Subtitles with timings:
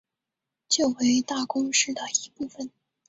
[0.67, 2.71] 旧为大宫市的一部分。